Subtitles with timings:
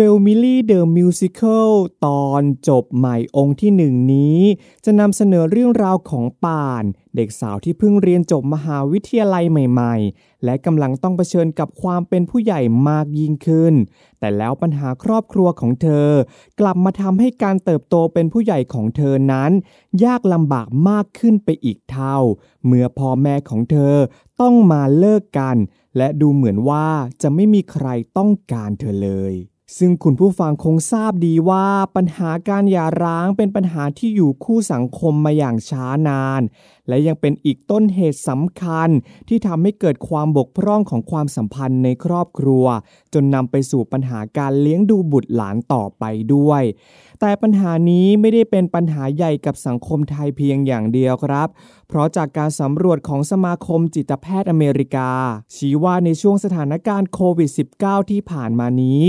[0.00, 1.70] f a m i l y The Musical
[2.06, 4.40] ตอนจบใหม่องค์ที่หนึ่งนี้
[4.84, 6.84] จะนำเสนอเรื่องราวของป่าน
[7.16, 13.74] เด็กสาวที่เพิ่งเรียนจบมหาวิทยาลัยใหม่ๆ และกำลังต้องเผชิญกับความเป็นผู้ใหญ่มากยิ่งขึ้น
[14.18, 16.10] แต่แล้วปัญหาครอบครัวของเธอ
[16.60, 19.50] กลับมาทำให้การเติบโตเป็นผู้ใหญ่ของเธอนั้น
[20.04, 22.16] ยากลำบากมากขึ้นไปอีกเท่า
[22.66, 23.96] เมื่อพ่อแม่ของเธอ
[24.40, 25.56] ต้องมาเลิกกัน
[25.96, 26.88] และดูเหมือนว่า
[27.22, 27.86] จะไม่มีใคร
[28.18, 29.36] ต้องการเธอเลย
[29.78, 36.42] ซึ่งคุณผู้ฟังคงทราบดีว่าปัญหาการหย่าร้างเป็นปัญหาที่อยู่คู่สังคมมาอย่างช้านาน
[36.88, 38.88] และยังเป็นอีกต้นเหตุสำคัญ
[39.28, 42.64] ที่ทำให้เกิดความบกพร่องของความสัมพันธ์ในครอบครัว
[43.14, 46.62] จนนำไปสู่ปัญหาการเลี้ยงดูบุตรหลานต่อไปด้วย
[47.20, 51.48] แต่ปัญหานี้ไม่ได้เป็นปัญหาใหญ่กับสังคมไทยเพียงอย่างเดียวครับ
[51.88, 55.10] เพราะจากการสำรวจของสมาคมจิตแพทย์อเมริกา
[55.54, 57.50] ชี้ว่าในช่วงสถานการณ์โควิด
[57.80, 59.02] -19 ที่ผ่านมานี้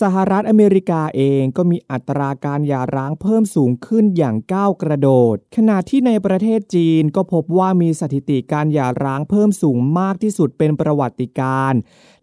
[0.00, 11.72] สหรัฐอเมริกาเองก็มีอัตราการหย่าร้างเพิ่มสูงขึ้นอย่างก้าวกระโดด ขณะที่ในประเทศจีนก็พบว่ามีสถิติการหย่าร้างเพิ่มสูงมากที่สุดเป็นประวัติการ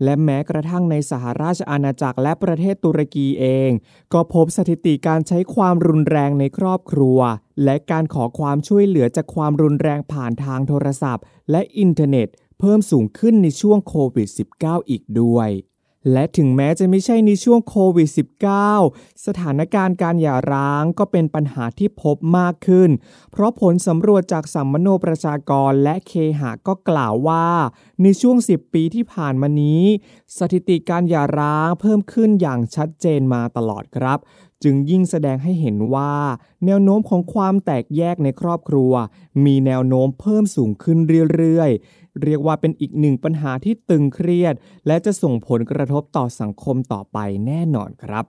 [0.03, 3.71] และแม้กระทั่งในสหราชอาณาจักรและประเทศตุรกีเอง
[4.13, 7.19] ก็พบสถิติการใช้ความรุนแรงในครอบครัว
[7.63, 12.27] และการขอความช่วยเหลือจากความรุนแรงผ่านทางโทรศัพท์ และอินเทอร์เน็ต
[12.59, 14.29] เพิ่มสูงขึ้นในช่วงโควิด
[14.59, 15.49] -19 อีกด้วย
[16.11, 18.09] และถึงแม้จะไม่ใช่ในช่วงโควิด
[18.67, 22.89] -19 สถานการณ์การหย่าร้างก็เป็นปัญหาที่พบมากขึ้น
[23.31, 27.47] เพราะผลสำรวจจากสัมมโนประชากรและเคหะก็กล่าวว่า
[28.01, 29.83] ในช่วง 10 ปีที่ผ่านมานี้
[30.37, 34.19] สถิติการหย่าร้างเพิ่มขึ้นอย่างชัดเจนมาตลอดครับ
[34.63, 36.13] จึงยิ่งแสดงให้เห็นว่า
[36.65, 38.93] แนวโน้มของความแตกแยกในครอบครัว
[39.45, 40.97] มีแนวโน้มเพิ่มสูงขึ้น
[41.35, 44.55] เรื่อยๆ เรียกว่าเป็นอีกหนึ่งปัญหาที่ตึงเครียด
[44.87, 48.25] และจะส่งผลกระทบต่อสังคมต่อไปแน่นอนครับ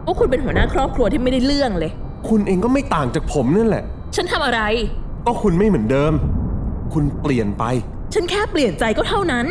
[0.06, 1.92] ว่าคุณเป็นหัวหน้าครอบครัวที่ไม่ได้เรื่องเลย
[2.28, 3.84] คุณเองก็ไม่ต่างจากผมนั่นแหละ
[4.16, 4.60] ฉันทำอะไร
[5.26, 6.12] ก็คุณไม่เหมือนเดิม
[6.92, 7.64] คุณเปลี่ยนไป
[8.14, 9.46] ฉันแค่เปลี่ยนใจก็เท่านั้น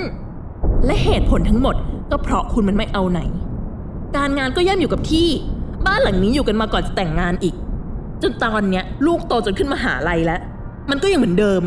[0.85, 1.75] และเหตุผลทั้งหมด
[2.11, 3.21] ก็เพราะคุณมันไม่เอาไหน
[4.17, 5.27] การงานก็ย่ำอยู่กับที่
[5.85, 7.55] บ้านหลังนี้อยู่กันมาก่อนจะแต่งงานอีก
[8.21, 10.41] จนตอนเนี้ยลูกโตจนขึ้นมาหาลัยแล้ว
[10.89, 11.63] มันก็ยังเหมือนเดิม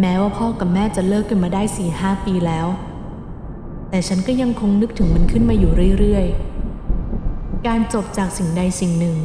[0.00, 2.66] แม้ว่าพ่อกับแม่จะเลิกกันมาได้สี่ห้าปีแล้ว
[3.90, 6.53] แต่ฉันก็ยังคงนึกถึงมันขึ้นมาอยู่เรื่อยๆ
[7.66, 9.16] การจบจากสิ่งใดสิ่งหนึ่ง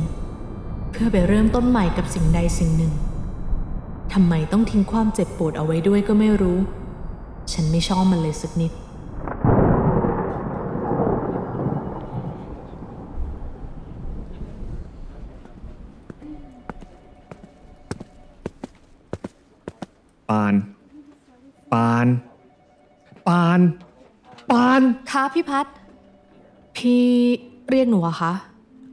[0.92, 2.94] เพื่อไปเริ่มต้นใหม่กับสิ่งใดสิ่งหนึ่ง
[4.14, 6.58] ทำไมต้องทิ้งความเจ็บปวดเอาไว้ด้วยก็ไม่รู้
[7.54, 8.72] ฉันไม่ชอบมันเลยสักนิด
[20.30, 20.54] ปาน
[21.74, 22.08] ปาน
[23.28, 23.60] ปาน
[24.52, 24.82] ปาน
[25.12, 25.66] คะพี่พัด
[26.78, 27.08] พี่
[27.72, 28.34] เรียกหนูอะคะ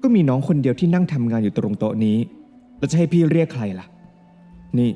[0.02, 2.17] ก็มีน้องคนเดียวที่นั่งทำงานอยู่ตรงโต๊ะนี้
[2.78, 3.87] แล้วจะให้พี่เรียกใครล่ะ
[4.78, 4.90] นี่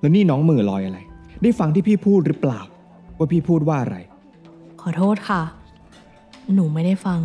[0.00, 0.98] แล้วนี่น้องมือลอยอะไร
[1.42, 2.60] ได้ฟังที่พี่พูดหรือเปล่า
[3.18, 3.96] ว่าพี่พูดว่าอะไร
[4.80, 5.42] ขอโทษค่ะ
[6.54, 7.20] หนูไม่ได้ฟัง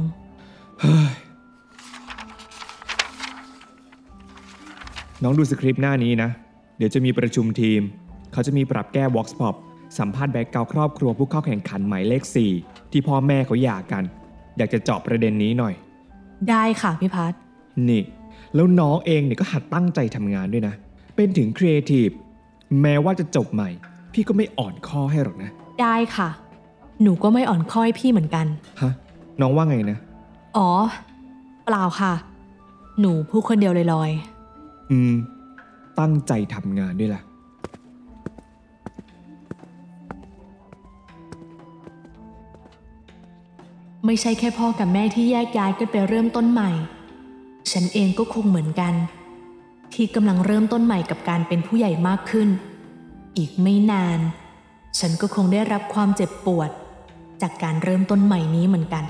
[5.23, 6.29] น้องดูสคริปต์หน้านี้นะ
[6.77, 7.81] เดี๋ยวจะมีประชุมทีม
[8.33, 9.55] เขาจะมีปรับแก้ Vox Pop
[9.97, 12.23] สัมภาษณ์ background ครอบครัวผู้เข้าแข่งขันหมายเลข
[12.57, 14.03] 4 ที่พ่อแม่เขาหย่ากัน
[14.57, 15.73] อยากจะเจาะประเด็นนี้หน่อย
[16.49, 17.33] ได้ค่ะพี่พัด
[17.89, 18.03] นี่
[18.55, 20.73] แล้วน้องเองเนี่ยก็หัดตั้งใจทำงานด้วยนะ
[21.15, 22.09] เป็นถึงครีเอทีฟ
[22.81, 23.69] แม้ว่าจะจบใหม่
[24.13, 25.49] พี่ก็ไม่อ่อนข้อให้หรอกนะ
[25.81, 26.29] ได้ค่ะ
[27.01, 28.45] หนูก็ไม่อ่อนข้อให้พี่เหมือนกัน
[28.81, 28.91] ฮะ
[29.41, 29.97] น้องว่าไงนะ
[30.57, 30.69] อ๋อ
[31.65, 32.13] เปล่าค่ะ
[32.99, 34.11] หนูพูดคนเดียวลอย
[34.91, 35.13] อืม
[35.99, 37.21] ตั้งใจทำงานด้วยล่ะ
[44.09, 46.71] ไม่ใช่แค่พ่อกับแม่ที่แยกย้ายกันไปเริ่มต้นใหม่
[47.71, 48.93] ฉันเองก็คงเหมือนกัน
[49.93, 52.49] ที่กำลังเริ่มต้นใหม่กับการเป็นผู้ใหญ่มากขึ้น
[53.37, 54.19] อีกไม่นาน
[54.99, 56.69] ฉันก็คงได้รับความเจ็บปวด
[57.41, 59.03] จากการเริ่มต้นใหม่นี้เหมือนกัน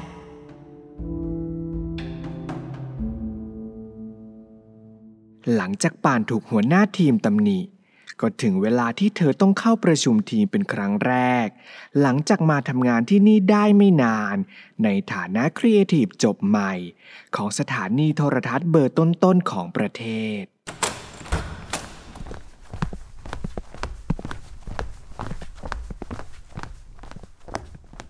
[5.55, 7.59] หลังจากป่านถูกหัวหน้าทีมตำหนิ
[8.21, 11.15] ก็ถึงเวลาที่เธอต้องเข้าประชุมทีมเป็นครั้งแร
[11.45, 11.47] ก
[12.01, 14.37] หลังจากมาทำงานที่นี่ได้ไม่นาน
[14.83, 16.73] ในฐานะครีเอทีฟจบใหม่
[17.35, 20.03] ของสถานีโทรทัศน์เบอร์ต้นๆของประเท
[20.41, 20.43] ศ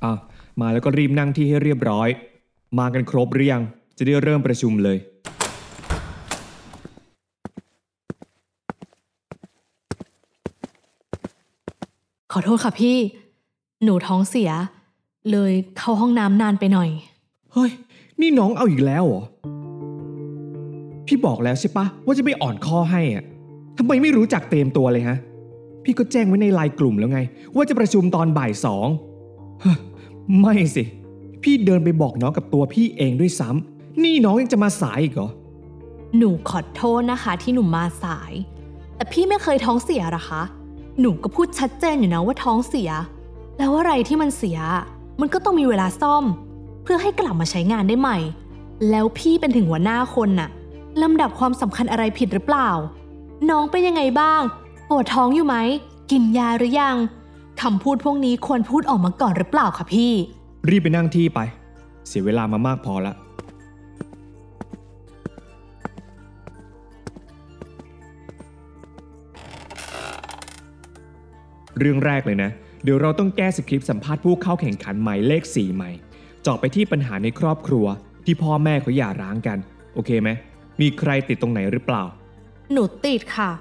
[0.03, 0.13] อะ
[0.61, 2.09] มาแล้วก็รีบนั่งที่ให้เรียบร้อย
[2.79, 3.63] มากันครบหรือยัง
[3.97, 4.97] จะได้เริ่มประชุมเลย
[12.37, 12.97] อโทษค่ะพี่
[13.83, 14.51] หนูท้องเสีย
[15.31, 16.89] เลยเข้าห้องน้ำนานไปหน่อย
[17.53, 17.71] เฮ้ย
[18.21, 19.23] นี่น้องเอาอีกแล้วเหรอ
[21.07, 23.23] พี่บอกแล้วใช่ปะว่าจะไม่อ่อนข้อให้อะ
[23.77, 25.17] ทำไมไม่รู้จักเตรียมตัวเลยฮะ
[25.83, 27.19] พี่ก็แจ้งไว้ในไลน์กลุ่มแล้วไง
[27.55, 28.87] ว่าจะประชุมตอนบ่ายสอง
[29.61, 29.77] เฮ้ย
[30.39, 30.83] ไม่สิ
[31.43, 35.29] พี่เดินไปบอกน้องกับตัวพี่เองด้วยซ้ำนี่น้องยังจะมาสายอีกเหรอ
[36.17, 38.31] หนูขอโทษนะคะที่หนูมาสาย
[38.95, 40.43] แต่พี่ไม่เคยท้องเสียหรอคะ
[40.99, 42.91] หนูก็พูดชัดเจนอยู่นะว่าท้องเสีย
[43.57, 44.59] แล้วอะไรที่มันเสีย
[45.21, 46.23] มันก็ต้องมีเวลาซ่อม
[46.83, 48.17] เพื่อให้กลับมาใช้งานได้ใหม่
[48.89, 50.49] แล้วพี่เป็นถึงหัวหน้าคนน่ะ
[51.01, 52.69] ลำดับความสำคัญอะไรผิดหรือเปล่า
[53.49, 54.41] น้องเป็นยังไงบ้าง
[54.89, 55.55] ปวดท้องอยู่ไหม
[56.11, 56.95] กินยาหรือยัง
[57.61, 60.11] คำพูดพวกนี้ควรพูดออกมาก่อนหรือเปล่าคะพี่
[60.69, 61.39] รีบไปนั่งที่ไป
[62.07, 63.13] เสียเวลามามากพอละ
[71.79, 72.49] เรื่องแรกเลยนะ
[72.83, 75.91] เดี๋ยวเราต้องแก้สคริปต์สัมภาษณ์ผู้เข้าแข่งขันหมายเลข 4 ใหม่
[76.41, 77.85] เจาะไปที่ปัญหาในครอบครัว
[78.25, 79.57] ที่พ่อแม่เขาหย่าร้างกัน
[79.93, 80.29] โอเคไหม
[80.81, 82.03] มีใครติดตรงไหนหรือเปล่า
[82.71, 83.51] หนูติดค่ะ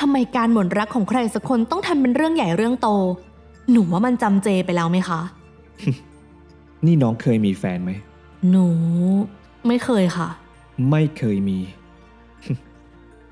[0.00, 2.88] ทำไมการหมดรักของใครสักคนต้องทำเป็นเรื่องใหญ่เรื่องโต
[3.70, 5.20] หนูว่ามันจำเจไปแล้วไหมคะ
[6.86, 7.90] นี่น้องเคยมีแฟนไหม
[8.50, 8.66] หนู
[9.66, 10.28] ไม่เคยค่ะ
[10.90, 11.58] ไม่เคยมี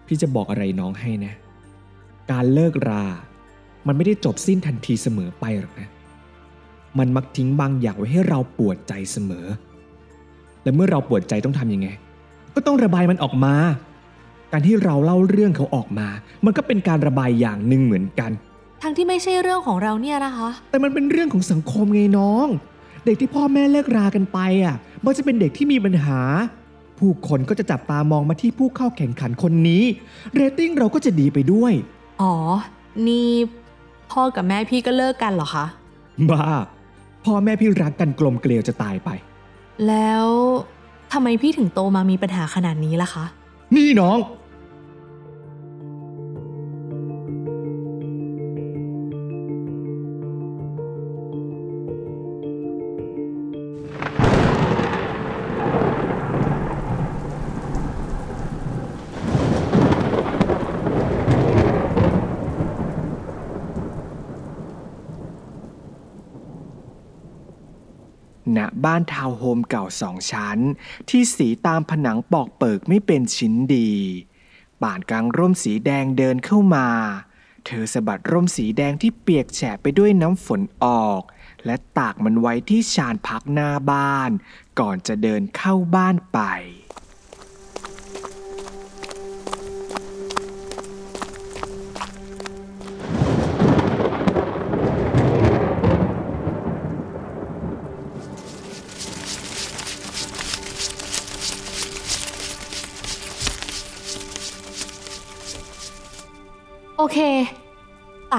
[0.06, 1.34] พี่จะบอกอะไรน้องให้นะ
[2.30, 3.04] การเลิกรา
[3.86, 5.88] มันไม่ได้จบสิ้นทันทีเสมอไปหรอกนะ
[6.98, 9.46] มันมักทิ้งบางอย่างไว้ให้เราปวดใจเสมอ
[10.62, 11.88] และเมื่อเราปวดใจต้องทำยังไง
[12.54, 13.54] ก็ต้องระบายมันออกมา
[14.52, 16.08] การที่เราเล่าเรื่องเขาออกมา
[16.44, 18.30] มันก็เป็นการระบายอย่างหนึ่งเหมือนกัน
[18.82, 22.46] ทั้งที่ไม่ใช่เรื่องของเราเนี่ยนะคะ แต่มันเป็นเรื่องของสังคมไงน้อง
[23.04, 26.20] เด็กที่พ่อแม่เลิกรากันไปอะ มันจะเป็นเด็กที่มีปัญหา
[26.98, 29.82] ผู้คนก็จะจับตามองมาที่ผู้เข้าแข่งขันคนนี้
[30.34, 31.72] เรตติ้งเราก็จะดีไปด้วย
[32.22, 32.34] อ๋อ
[33.08, 33.30] นี่
[34.12, 35.66] พ่อกับแม่พี่ก็เลิกกันเหรอคะ
[36.30, 36.44] บ้า
[37.24, 39.10] พ่อแม่พี่รักกันกลมเกลียวจะตายไป
[39.88, 40.26] แล้ว
[41.12, 43.24] ทำไมพี่ถึงโตมามีปัญหาขนาดนี้ล่ะคะ
[43.76, 44.18] นี่น้อง
[68.56, 70.58] ณบ้านทาวน์โฮมเก่าสองชั้น
[71.08, 73.92] ที่สีตามผนังปอกเปิกไม่เป็นชิ้นดี
[74.82, 76.88] ป่านกลางร่มสีแดงเดินเข้ามา
[77.66, 81.22] เธอสะบัดร่มสีแดงที่เปียกแฉะไปด้วยน้ำฝนออก
[81.66, 84.30] และตากมันไว้ที่ชานพักหน้าบ้าน
[84.80, 86.40] ก่อนจะเดินเข้าบ้านไป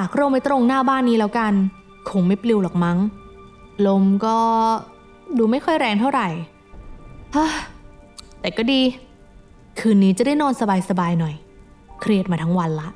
[0.01, 1.53] ากร่มไว้ตรงหน้าบ้านนี้แล้วกัน
[2.09, 2.97] คงไม่ปลิวหรอกมั้ง
[3.87, 4.37] ลมก็
[5.37, 6.27] ดูไม่ค่อยแรงเท่าไหร่
[7.35, 7.47] ฮ่า
[8.41, 8.81] แต่ก็ดี
[9.79, 10.53] คืนนี้จะได้นอน
[10.89, 11.35] สบายๆหน่อย
[12.01, 12.89] เครียดมาทั้งวันละ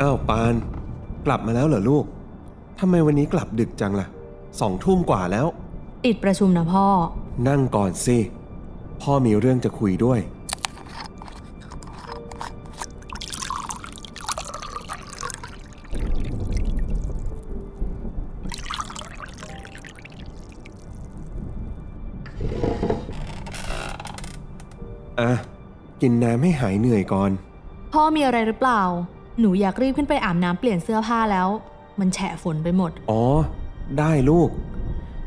[0.00, 0.54] อ้าวปาน
[1.26, 2.04] กลับมาแล้วเหรอลูก
[2.80, 4.06] ทำไมวันนี้กลับดึกจังล่ะ
[4.60, 5.46] สองทุ่มกว่าแล้ว
[6.04, 6.86] ติดประชุมนะพ่อ
[7.48, 8.18] นั่งก่อนสิ
[9.02, 10.20] พ่อมีเรื่องจะคุยด้วย
[25.20, 25.32] อะ
[26.00, 27.30] กินน้ำให้หายเหนื่อยก่อน
[27.92, 28.82] พ่อมีอะไรหรือเปล่า
[29.40, 31.48] หนูอยากรีบขึ้นไปอาบน้ำเปลี่ยนเสื้อผ้าแล้ว
[32.00, 33.22] มันแฉะฝนไปหมด อ๋อ
[33.98, 34.48] ได้ลูก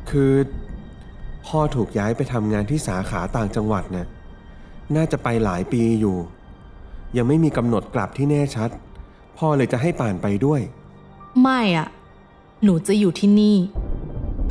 [0.10, 0.32] คือ
[1.46, 4.08] พ่อถูกย้ายไปทำงานที่สาขาต่างจังหวัดน่ะ
[4.96, 6.18] น่าจะไปหลายปีอยู่
[7.18, 8.70] ยังไม่มีกำหนดกลับที่แน่ชัด
[9.38, 10.62] พ่อเลยจะให้ป่านไปด้วย
[11.42, 11.88] ไม่อะ
[12.64, 13.58] หนูจะอยู่ที่นี่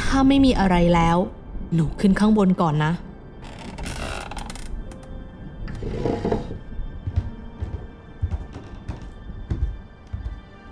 [0.03, 1.17] ถ้าไม่มีอะไรแล้ว
[1.75, 2.93] หนูขึ้นข้างบนก่อนนะ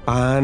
[0.08, 0.42] ปาน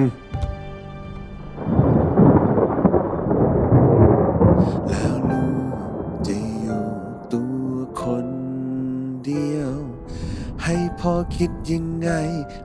[11.36, 12.10] คิดยังไง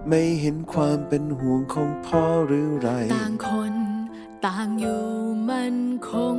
[0.08, 3.74] ไม่เห็นความเป็นห่วงของพ่อหรือไร ต่างคน
[4.46, 5.04] ต่างอยู่
[5.50, 5.76] มัน
[6.10, 6.38] คง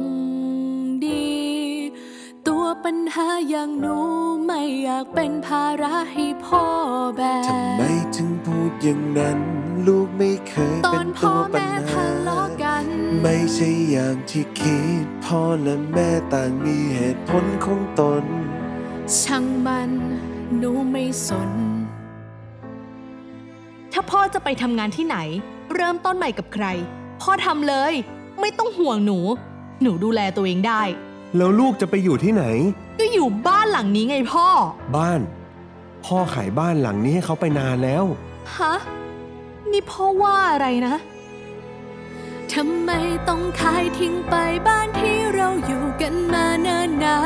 [1.06, 1.30] ดี
[2.48, 3.96] ตัวปัญหาอย่างหนู
[4.46, 6.64] ไม่อยากเป็นภาระให้พ่อ
[7.16, 7.82] แบกทำไม
[8.16, 9.38] ถึงพูดอย่างนั้น
[9.86, 12.84] ลูกไม่เคยตอเป็นนพ่ตัอวปัญแม่หาทะเลาะกัน
[13.22, 18.24] ไม่ใช่อย่างที่คิด พ่อและแม่ต่างมีเหตุผลของตน
[19.20, 19.90] ช่างมัน
[20.58, 21.69] หนูไม่สนถ้าพ่อ
[24.34, 25.16] จะไปทำงานที่ไหน
[25.74, 26.66] เริ่มต้นใหม่กับใคร
[27.20, 27.92] พ่อทำเลย
[28.40, 29.18] ไม่ต้องห่วงหนู
[29.82, 30.82] หนูดูแลตัวเองได้
[31.36, 32.44] แล้วลูกจะไปอยู่ที่ไหน
[33.00, 34.46] ก็อยู่บ้านหลังนี้ไงพ่อ
[34.96, 35.20] บ้าน
[36.04, 38.04] พ่อขายบ้านหลังนี้ให้เขาไปนานแล้ว
[38.56, 38.74] ฮะ
[39.70, 40.94] นี่พ่อว่าอะไรนะ
[42.54, 42.90] ทำไม
[43.28, 44.34] ต้องขายทิ้งไป
[44.68, 47.19] บ้านที่เราอยู่กันมาเนิ่นนา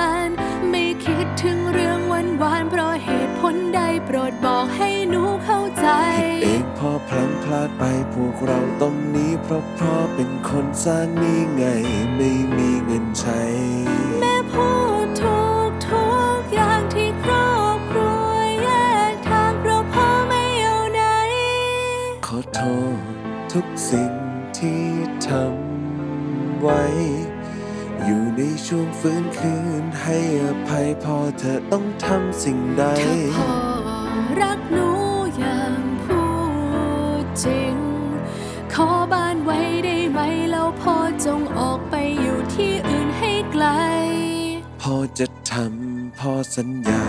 [7.17, 11.65] ลั้งพลาดไปพวกเราต้องหนีเพราะพ่อเป็นคนสร้างนี่ไง
[12.17, 13.43] ไม่มีเงินใช้
[14.21, 14.69] แม่พู
[15.05, 18.29] ดถูกทุกอย่างที่ครอบครัว
[18.63, 18.71] แย
[19.13, 21.03] กทางเพราะพ่อไม่เอาไหน
[22.27, 22.61] ขอโท
[22.97, 22.99] ษ
[23.53, 24.13] ทุกสิ่ง
[24.59, 24.85] ที่
[25.27, 26.83] ทำไว้
[28.05, 33.53] อยู่ในช่วงฟื้นคืนให้อภัยพอเธอต้องทำสิ่งใด ถ้าพ่อ
[34.41, 34.94] รักหนู
[39.45, 40.19] ไว้ได้ไหม
[40.51, 43.67] แล้วพ่อจงออกไปอยู่ที่อื่นให้ไกล
[44.83, 47.05] พ่อจะทำพ่อสัญญา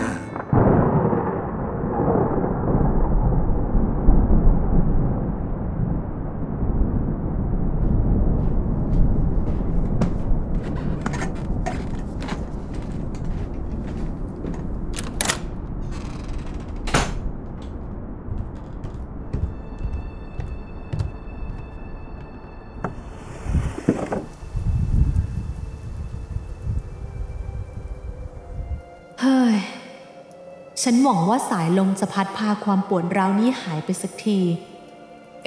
[31.08, 34.40] หวังว่าสายลมจะพัดพาความปวดร้าวนี้หายไปสักที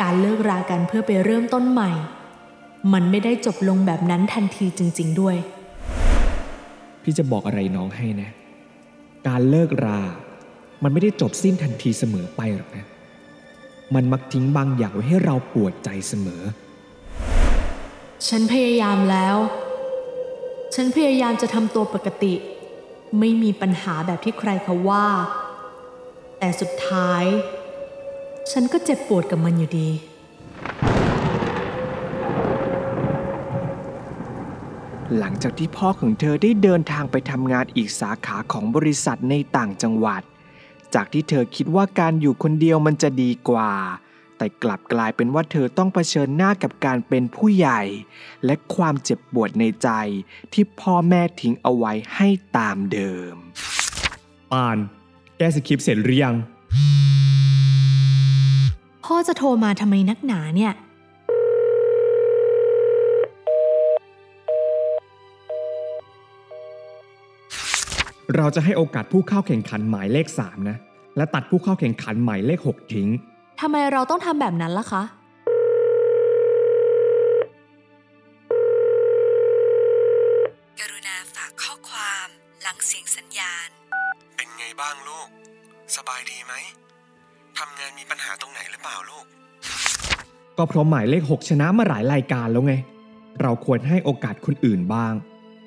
[0.01, 1.91] การเลิกรากันเพื่อไปเริ่มต้นใหม่
[2.93, 5.37] มันไม่ได้จบลงแบบนั้นทันทีจริง ๆ ด้วย
[7.03, 8.31] พี่จะบอกอะไรน้องให้นะ
[9.29, 10.01] การเลิกรา
[10.83, 12.87] มันไม่ได้จบสิ้นทันทีเสมอไปหรอกนะ
[13.95, 16.43] มันมักทิ้งบางอย่างไว้ให้เราปวดใจเสมอ
[18.29, 19.37] ฉันพยายามแล้ว
[20.75, 22.35] ฉันพยายามจะทำตัวปกติ
[23.21, 25.07] ไม่มีปัญหาแบบที่ใครเขาว่า
[26.39, 27.25] แต่สุดท้าย
[28.51, 29.91] ฉันก็เจ็บปวดกับมันอยู่ดี
[35.19, 40.23] หลังจากที่พ่อของเธอได้เดินทางไปทำงานอีกสาขาของบริษัทในต่างจังหวัด
[40.95, 43.73] จากที่เธอคิดว่าการอยู่คนเดียวมันจะดีกว่า
[44.37, 47.83] แต่กลับกลายเป็นว่าเธอต้องเผชิญหน้ากับการเป็นผู้ใหญ่
[48.45, 49.89] และความเจ็บปวดในใจ
[50.53, 53.35] ที่พ่อแม่ทิ้งเอาไว้ให้ตามเดิม
[54.53, 54.79] ปาน
[55.39, 56.35] แก้สคริปต์เสร็จหรือยัง
[59.05, 60.73] พ่อจะโทรมาทำไมนักหนาเนี่ย
[68.37, 70.77] เราจะให้โอกาสผู้เข้าแข่งขันหมายเลข 3 นะ
[71.17, 73.09] และตัดผู้เข้าแข่งขันหมายเลข 6 ทิ้ง
[73.61, 75.03] ทำไมเราต้องทำแบบนั้นล่ะคะ
[90.59, 92.75] ก็เพราะหมายเลข 6 ชนะมาหลายรายการแล้วไง
[93.43, 95.13] เราควรให้โอกาสคนอื่นบ้าง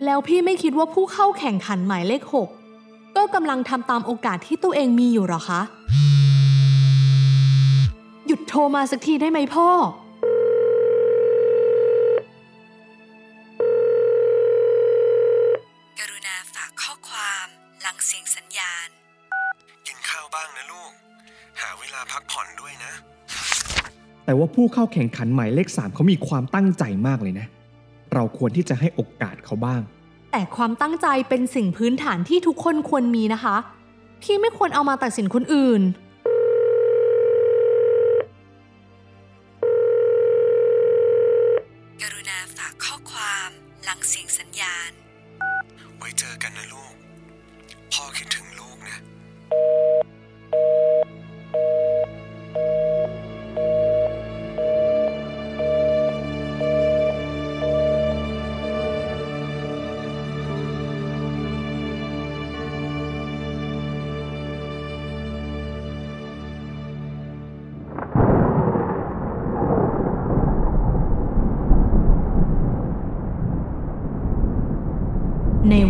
[0.05, 2.21] แล้วพี่ไม่คิดว่าผู้เข้าแข่งขันหมายเลข
[2.73, 5.61] 6 ก็กำลังทำตามโอกาสที่ตัวเองมีอยู่หรอคะ
[8.27, 9.67] หยุดโทรมาสักทีได้ไหมพ่อ
[15.99, 17.47] กรุณาฝากข้อความ
[17.81, 18.87] หลังเสียงสัญญาณ
[19.85, 20.91] กินข้าวบ้างนะลูก
[21.61, 22.93] หาเวลาพักผ่อนด้วยนะ
[24.31, 27.47] แต่ว่าผู้เข้าแข่งขันหมายเลข 3เขามีความตั้งใจมากเลยนะ
[28.13, 29.81] เราควรที่จะให้โอกาสเขาบ้าง
[30.31, 33.55] แต่ความตั้งใจเป็นสิ่งพื้นฐานที่ทุกคนควรมีนะคะ
[34.23, 35.81] พี่ไม่ควรเอามาตัดสินคนอื่น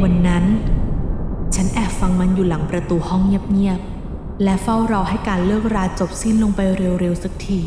[0.03, 0.45] วันนั้น
[1.55, 6.59] ฉันแอบฟังมันอยู่หลังประตูห้องเงียบๆ และเฝ้ารอให้การเลิกราจบสิ้นลงไป
[6.99, 7.61] เร็วๆสักที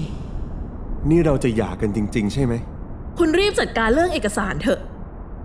[1.11, 2.55] นี่เราจะหย่ากันจริง ๆ ใช่ไหม
[3.19, 4.81] คุณรีบจัดการเรื่องเอกสารเถอะ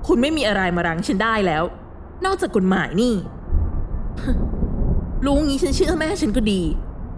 [0.07, 1.63] คุณไม่มีอะไรมารั้งฉันได้แล้ว
[2.25, 3.13] นอกจากกฎหมายนี่
[5.25, 6.61] รู้งี้ฉันเชื่อแม่ฉันก็ดี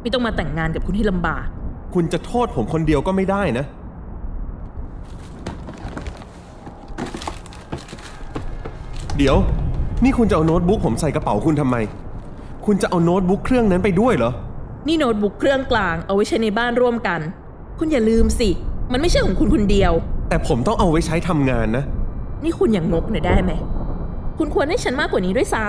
[0.02, 1.46] ไม่ต้องมาแต่งงานกับคุณที่ลำบาก
[1.94, 3.66] คุณจะโทษผมคนเดียวก็ไม่ได้นะ
[9.22, 9.42] เดี๋ยว
[10.04, 11.76] นี่คุณจะเอาโน้ตบุ๊กผมใส่กระเป๋าคุณทำไม
[12.66, 14.32] คุณจะเอาโน้ตบุ๊กเครื่องนั้นไปด้วยเหรอ
[14.88, 17.20] นี่โน้ตบุ๊กเครื่องกลางเอาไว้ใช้ในบ้านร่วมกัน
[17.80, 18.50] คุณอย่าลืมสิ
[18.92, 19.92] มันไม่ใช่ของคุณคนเดียว
[20.30, 21.84] แต่ผมต้องเอาไว้ใช้ทำงานนะ
[22.44, 23.52] นี่คุณอย่างงกหน่อยได้ไหม
[24.38, 25.66] คุณควรให้ฉันมากกว่านี้ด้วยซ้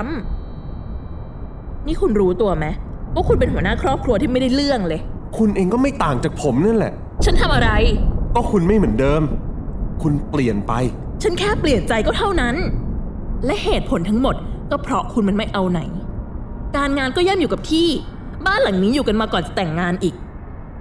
[0.92, 2.66] ำนี่คุณรู้ตัวไหม
[3.14, 5.00] ว่าคุณเป็นหัวหน้าครอบครัวที่ไม่ได้เรื่องเลย
[5.38, 6.92] คุณเองก็ไม่ต่างจากผมนั่นแหละ
[7.24, 7.70] ฉันทำอะไร
[8.34, 9.22] ก็คุณไม่เหมือนเดิม
[10.02, 10.72] คุณเปลี่ยนไป
[11.22, 12.56] ฉันแค่เปลี่ยนใจก็เท่านั้น
[13.46, 14.37] และเหตุผลทั้งหมด
[14.70, 15.81] ก็เพราะคุณมันไม่เอาไหน
[16.76, 17.88] การงานก็ย่ำอยู่กับที่
[18.46, 20.14] บ้านหลังนี้อยู่กันมาก่อนจะแต่งงานอีก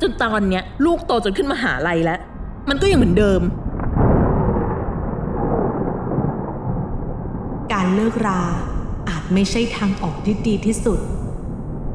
[0.02, 2.20] จนตอนเนี้ยลูกโตจนขึ้นมหาลัยแล้ว
[2.70, 3.42] มันก็ยังเหมือนเดิม
[7.74, 8.42] การเลิกรา
[9.10, 11.00] อาจไม่ใช่ทางออกที่ดีที่สุด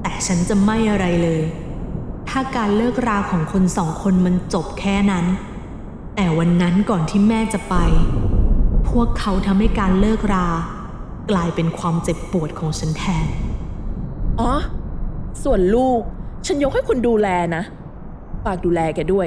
[0.02, 1.42] แต่ฉันจะไม่อะไรเลย
[2.28, 5.26] ถ้าการเลิกราของคนสองคนมันจบแค่นั้น
[6.16, 7.74] แต่วันนั้นก่อนที่แม่จะไป
[8.88, 10.48] พวกเขาทำให้การเลิกรา
[11.30, 13.26] กลายเป็นความเจ็บปวดของฉันแทน
[14.40, 14.52] อ๋อ
[15.44, 16.00] ส่วนลูก
[16.46, 17.62] ฉันยกให้คุณดูแลนะ
[18.44, 19.26] ฝากดูแลแกด้วย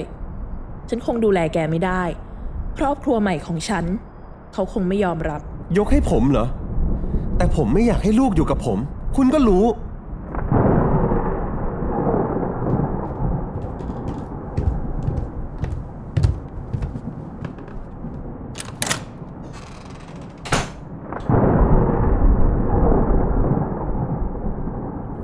[0.90, 2.04] ฉันคงดูแลแกไม่ได้
[2.78, 3.86] ครอบครัวใหม่ของฉัน
[4.54, 5.42] เขาคงไม่ยอมรับ
[5.78, 6.48] ยกให้ผมเหรอ
[7.38, 8.78] แต่ผมไม่อยากให้ลูกอยู่กับผม
[9.16, 9.66] คุณก็รู้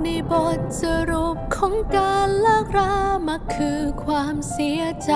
[0.03, 2.93] ในบทสรุปของการเลิกรา
[3.27, 5.13] มา คือความเสียใจ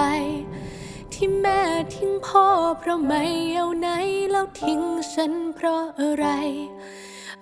[1.14, 1.62] ที่แม่
[1.96, 2.48] ทิ้งพ่อ
[2.80, 3.88] เพราะไม่เอาไหน
[4.32, 4.82] แล้วทิ้ง
[5.14, 6.28] ฉันเพราะอะไร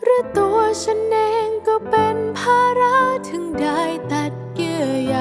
[0.03, 2.97] หรือตัวฉันเองก็เป็นภาระ
[3.29, 5.17] ถึงได้ตัดเยื่อใย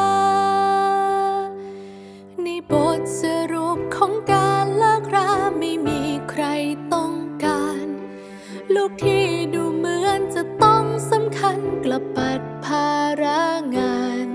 [8.81, 12.89] ูกที่ดูเหมือนจะต้องสำคัญกลับปัดภา
[13.21, 13.41] ระ
[13.77, 14.27] งาน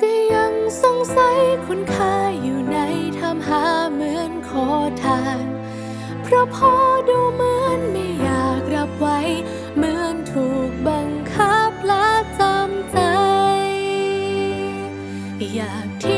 [0.00, 2.78] ก็ยังสงสัยคุณค่าอยู่ใน
[3.18, 4.66] ทำหาเหมือนขอ
[5.02, 5.44] ทาน
[6.22, 6.74] เพราะพ่อ
[7.08, 9.18] ดูเหมือนไม่อยากรับไว้
[9.76, 12.08] เหมือนถูกบังคับและ
[12.40, 12.98] จำใจ
[15.54, 16.17] อยากที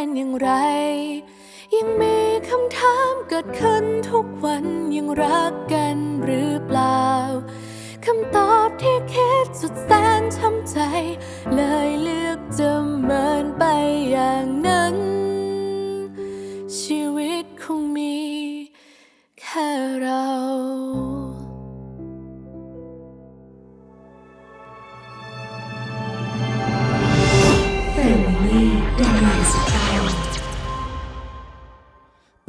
[0.00, 0.50] เป็นอย่างไร
[1.74, 2.16] ยังมี
[2.48, 4.64] คำถามเกิดขึ้นทุกวัน
[4.96, 7.04] ยังรักกันหรือเปล่า
[8.04, 10.78] คำตอบที่คิดสุดแสนช้ำใจ
[11.54, 12.72] เลยเลือกจะ
[13.04, 13.64] เมินไป
[14.10, 15.17] อย่างนั้น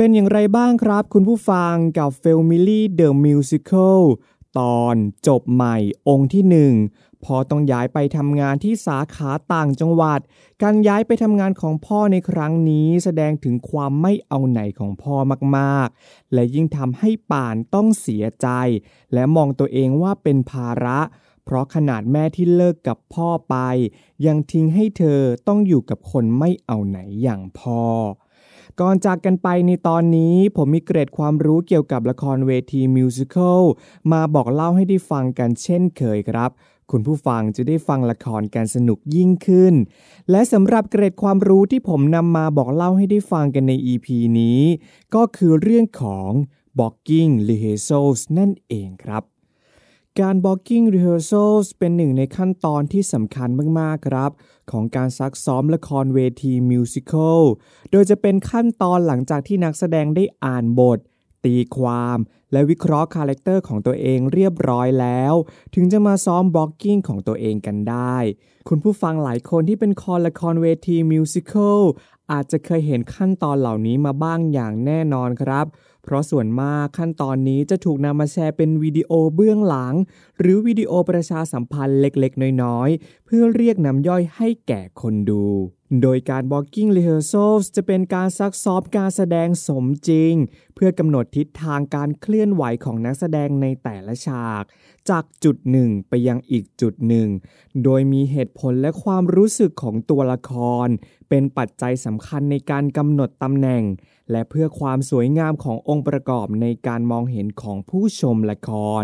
[0.02, 4.00] เป็นอย่างไรบ้างครับ คุณผู้ฟังกับ f a m i l y The Musical
[4.60, 4.96] ตอน
[5.28, 6.74] จบใหม่องค์ที่หนึ่ง
[7.26, 10.20] พอต้องย้ายไปทำงานที่สาขาต่างจังหวัด
[10.64, 15.16] การย้ายไปทำงานของพ่อในครั้งนี้แสดงถึงความไม่เอาไหนของพ่อ
[15.58, 18.48] มากๆ และยิ่งทำให้ป่านต้องเสียใจ
[19.14, 21.00] และมองตัวเองว่าเป็นภาระ
[21.46, 23.56] เพราะขนาดแม่ที่เลิกกับพ่อไป
[24.26, 27.84] ยังทิ้งให้เธอต้องอยู่กับคนไม่เอาไหนอย่างพ่อ
[28.84, 33.63] ก่อนจากกันไปในตอนนี้ผมมีเกร็ดความรู้เกี่ยวกับละครเวทีมิวสิควล
[34.12, 36.52] มาบอกเล่าให้ได้ฟังกันเช่นเคยครับ
[36.92, 39.74] คุณผู้ฟังจะได้ฟังละครกันสนุกยิ่งขึ้น
[40.32, 44.08] และสำหรับเกร็ดความรู้ที่ผมนำมาบอกเล่าให้ได้ฟังกันใน EP
[44.39, 44.62] นี้
[45.15, 46.30] ก็คือเรื่องของ
[46.78, 49.24] Blocking Rehearsals นั่นเองครับ
[50.17, 54.32] การ blocking rehearsals เป็นหนึ่งในขั้นตอนที่สำคัญมาก ๆ ครับ
[54.72, 57.44] ของการซักซ้อมละครเวที musical
[57.91, 61.00] โดยจะเป็นขั้นตอนหลังจากที่นักแสดงได้อ่านบท
[61.45, 62.17] ตีความ
[62.52, 65.34] และวิเคราะห์คาแรคเตอร์ของตัวเองเรียบร้อยแล้ว
[65.76, 68.17] ถึงจะมาซ้อม blocking ของตัวเองกันได้
[68.69, 71.82] คุณผู้ฟังหลายคนที่เป็นคอละครเวที musical
[72.32, 75.65] อาจจะเคยเห็นขั้นตอนเหล่านี้มาบ้างอย่างแน่นอนครับ
[76.10, 79.93] เพราะส่วนมากขั้นตอนนี้จะถูกนำมาแชร์เป็นวิดีโอเบื้องหลัง
[80.39, 85.45] หรือวิดีโอประชาสัมพันธ์เล็กๆ น้อยๆ เพื่อเรียกน้ำย่อยให้แก่คนดู
[86.02, 90.34] โดยการ blocking rehearsals จะเป็นการซักซ้อมการแสดงสมจริง
[90.76, 94.63] เพื่อกำหนดทิศทางการเคลื่อนไหวของนักแสดงในแต่ละฉาก
[95.10, 97.28] จากจุดหนึ่งไปยังอีกจุดหนึ่ง
[97.84, 100.52] โดยมีเหตุผลและความรู้สึกของตัวละค
[100.86, 100.88] ร
[101.30, 103.84] เป็นปัจจัยสำคัญในการกำหนดตำแหน่ง
[104.32, 108.70] และเพื่อความสวยงามขององค์ประกอบในการมองเห็นของผู้ชมละค
[109.02, 109.04] ร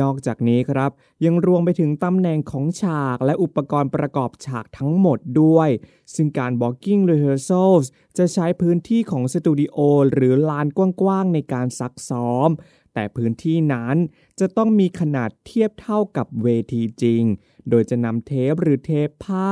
[0.00, 0.90] นอกจากนี้ครับ
[1.24, 5.68] ยังรวมไปถึงตำแหน่งของฉากและอุปกรณ์ประกอบฉากทั้งหมดด้วย
[6.14, 7.86] ซึ่งการ blocking rehearsals
[8.18, 9.76] จะใช้พื้นที่ของสตูดิโอ
[10.12, 12.50] หรือลานกว้างๆในการซักซ้อม
[12.94, 13.96] แต่พื้นที่นั้น
[14.40, 17.22] จะต้องมีขนาดเทียบเท่ากับเวทีจริง
[17.70, 19.50] โดยจะนำเทปหรือเทปผ้า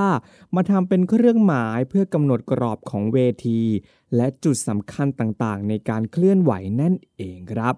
[0.55, 3.63] มาทำเป็นเครื่องหมายเพื่อกำหนดกรอบของเวที
[4.17, 7.75] และจุดสำคัญต่างๆ ในการเคลื่อนไหวนั่นเองครับ